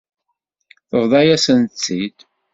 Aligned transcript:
Tebḍa-yasent-tt-id. 0.89 2.17